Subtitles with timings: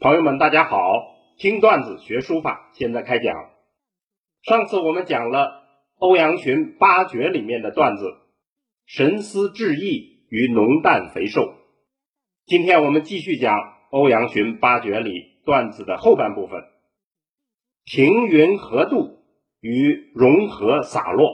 [0.00, 0.80] 朋友们，大家好！
[1.36, 3.50] 听段子学书法，现在开讲。
[4.40, 5.62] 上次我们讲了
[5.98, 8.06] 欧阳询八绝里面的段子
[8.88, 11.52] “神思志意与浓淡肥瘦”。
[12.48, 13.54] 今天我们继续讲
[13.90, 16.64] 欧阳询八绝里段子的后半部分
[17.84, 19.22] “停云合度
[19.60, 21.30] 与融合洒落”。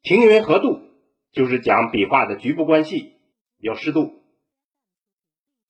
[0.00, 0.80] 停云合度
[1.32, 3.12] 就是讲笔画的局部关系
[3.58, 4.22] 要适度，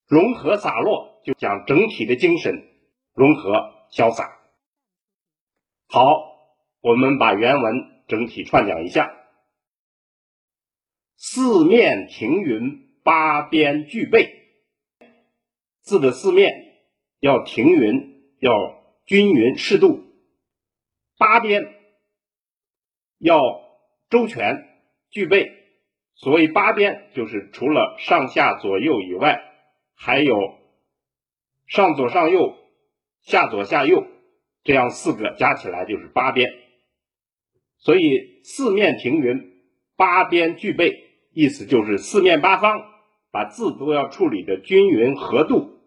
[0.07, 1.10] 融合洒落。
[1.25, 2.67] 就讲整体的精神
[3.15, 4.39] 融合潇洒。
[5.87, 6.03] 好，
[6.81, 9.13] 我们把原文整体串讲一下：
[11.17, 14.37] 四面停匀，八边俱备。
[15.83, 16.53] 字的四面
[17.19, 18.53] 要停匀，要
[19.05, 20.05] 均匀适度；
[21.19, 21.75] 八边
[23.19, 23.41] 要
[24.09, 24.69] 周全
[25.11, 25.51] 具备。
[26.15, 29.41] 所谓八边，就是除了上下左右以外，
[29.95, 30.60] 还有。
[31.71, 32.57] 上左上右，
[33.23, 34.05] 下左下右，
[34.65, 36.53] 这样四个加起来就是八边。
[37.79, 39.63] 所以四面停匀，
[39.95, 40.93] 八边具备，
[41.33, 42.83] 意思就是四面八方
[43.31, 45.79] 把字都要处理的均匀合度，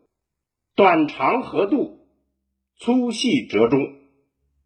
[0.74, 2.08] 短长合度，
[2.78, 3.82] 粗细折中，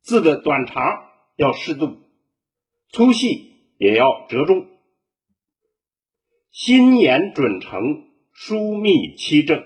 [0.01, 1.97] 字的短长要适度，
[2.89, 4.67] 粗细也要折中，
[6.51, 9.65] 心眼准成，疏密齐正。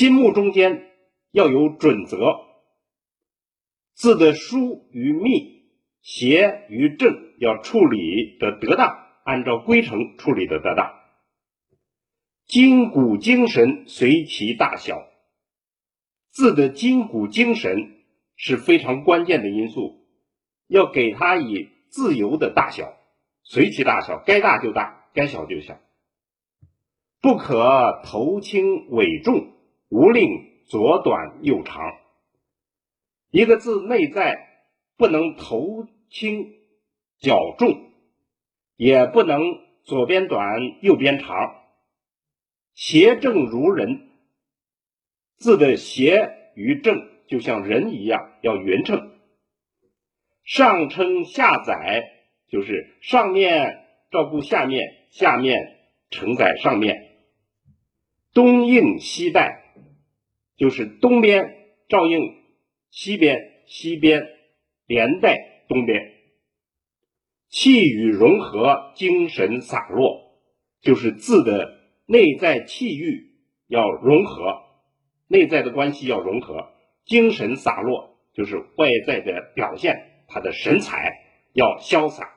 [0.00, 0.86] 心目中间
[1.30, 2.16] 要有准则，
[3.92, 5.66] 字的疏与密、
[6.00, 10.94] 斜与正要处理的得当，按照规程处理的得当。
[12.46, 15.06] 筋骨精神随其大小，
[16.30, 17.98] 字的筋骨精神
[18.36, 20.06] 是非常关键的因素，
[20.66, 22.96] 要给它以自由的大小，
[23.42, 25.78] 随其大小，该大就大，该小就小，
[27.20, 29.59] 不可头轻尾重。
[29.90, 30.28] 无令
[30.66, 31.82] 左短右长，
[33.30, 34.38] 一个字内在
[34.96, 36.54] 不能头轻
[37.18, 37.90] 脚重，
[38.76, 39.42] 也不能
[39.82, 41.56] 左边短右边长，
[42.72, 44.10] 斜正如人。
[45.38, 49.18] 字的斜与正就像人一样，要匀称。
[50.44, 52.04] 上称下载，
[52.48, 55.58] 就是上面照顾下面，下面
[56.10, 57.26] 承载上面。
[58.32, 59.59] 东应西带。
[60.60, 61.56] 就是东边
[61.88, 62.20] 照应
[62.90, 64.28] 西边，西边
[64.84, 66.12] 连带东边，
[67.48, 70.38] 气宇融合，精神洒落，
[70.82, 73.38] 就是字的内在气郁
[73.68, 74.60] 要融合，
[75.28, 76.68] 内在的关系要融合，
[77.06, 81.10] 精神洒落就是外在的表现，他的神采
[81.54, 82.34] 要潇洒，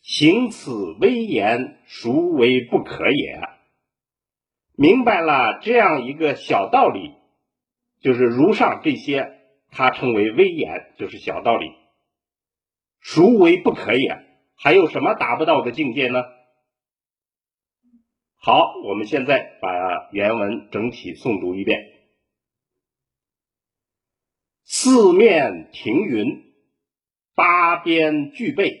[0.00, 3.42] 行此威严，孰为不可也？
[4.80, 7.12] 明白了这样一个小道理，
[8.00, 9.30] 就是如上这些，
[9.68, 11.70] 它称为微言，就是小道理。
[13.02, 14.16] 孰为不可也？
[14.56, 16.22] 还有什么达不到的境界呢？
[18.36, 21.78] 好，我们现在把原文整体诵读一遍：
[24.64, 26.54] 四面停云，
[27.34, 28.80] 八边俱备，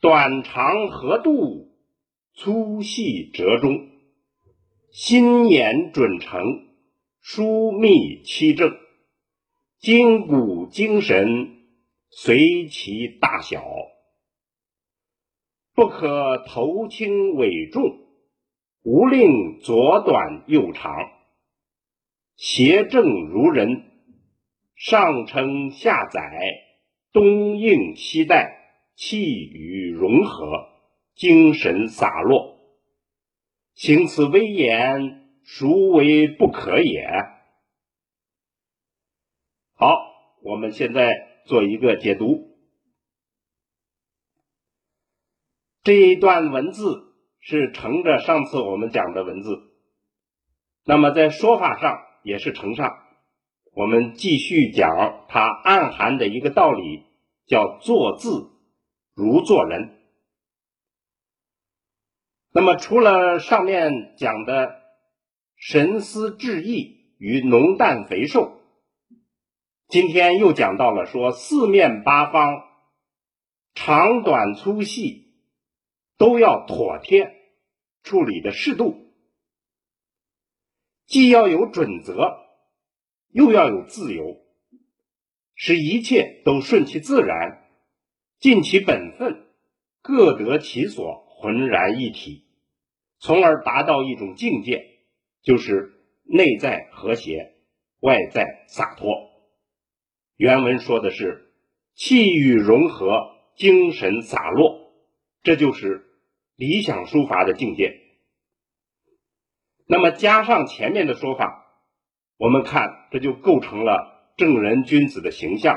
[0.00, 1.70] 短长合度，
[2.32, 3.97] 粗细折中。
[4.90, 6.40] 心眼准成，
[7.20, 8.74] 疏密七正，
[9.78, 11.58] 筋骨精神
[12.08, 13.62] 随其大小，
[15.74, 17.98] 不可头轻尾重，
[18.82, 20.90] 无令左短右长，
[22.36, 23.90] 斜正如人，
[24.74, 26.40] 上承下载，
[27.12, 28.56] 东应西带，
[28.96, 30.66] 气宇融合，
[31.14, 32.57] 精神洒落。
[33.78, 37.08] 行此威严，孰为不可也？
[39.74, 39.96] 好，
[40.42, 41.14] 我们现在
[41.46, 42.58] 做一个解读。
[45.84, 49.56] 这一段文字是承着上次我们讲的文字，
[50.84, 52.98] 那么在说法上也是承上。
[53.74, 57.04] 我们继续讲它暗含的一个道理，
[57.46, 58.50] 叫做字
[59.14, 59.97] 如做人。
[62.50, 64.80] 那么，除了上面讲的
[65.56, 68.60] 神思志意与浓淡肥瘦，
[69.86, 72.64] 今天又讲到了说四面八方
[73.74, 75.34] 长短粗细
[76.16, 77.34] 都要妥帖
[78.02, 79.12] 处理的适度，
[81.06, 82.38] 既要有准则，
[83.30, 84.38] 又要有自由，
[85.54, 87.68] 使一切都顺其自然，
[88.40, 89.46] 尽其本分，
[90.00, 91.27] 各得其所。
[91.40, 92.44] 浑然一体，
[93.20, 94.84] 从而达到一种境界，
[95.40, 95.92] 就是
[96.24, 97.52] 内在和谐，
[98.00, 99.14] 外在洒脱。
[100.36, 101.52] 原文说的是
[101.94, 103.20] 气宇融合，
[103.54, 104.92] 精神洒落，
[105.44, 106.06] 这就是
[106.56, 108.00] 理想书法的境界。
[109.86, 111.64] 那么加上前面的说法，
[112.36, 115.76] 我们看这就构成了正人君子的形象，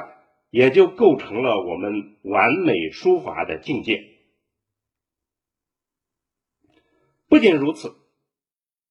[0.50, 4.11] 也就构成了我们完美书法的境界。
[7.32, 7.96] 不仅如此，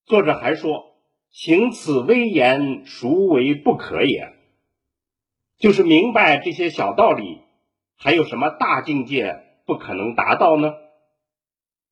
[0.07, 0.97] 作者还说
[1.29, 4.33] ：“行此微言，孰为不可也？”
[5.61, 7.43] 就是明白这些小道理，
[7.99, 10.73] 还有什么大境界不可能达到呢？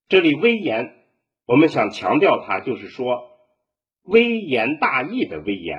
[0.08, 1.04] 这里微言，
[1.44, 3.28] 我们想强调它，就是说
[4.04, 5.76] 微言大义的微言，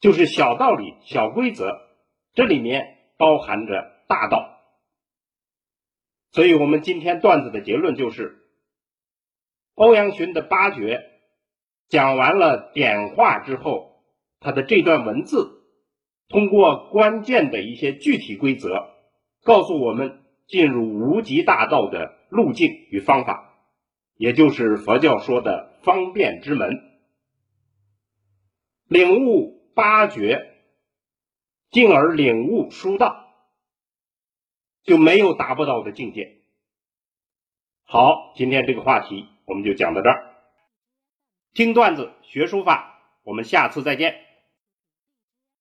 [0.00, 1.78] 就是小道理、小规则，
[2.34, 4.58] 这里面包含着大道。
[6.32, 8.40] 所以，我们今天段子的结论就是。
[9.74, 11.02] 欧阳询的八绝
[11.88, 14.02] 讲完了点化之后，
[14.40, 15.62] 他的这段文字
[16.28, 18.90] 通过关键的一些具体规则，
[19.42, 23.54] 告诉我们进入无极大道的路径与方法，
[24.16, 26.70] 也就是佛教说的方便之门。
[28.88, 30.54] 领悟八绝，
[31.70, 33.26] 进而领悟书道，
[34.82, 36.42] 就没有达不到的境界。
[37.84, 39.31] 好，今天这个话题。
[39.44, 40.34] 我们就讲到这儿，
[41.52, 44.31] 听段子学书法，我们下次再见。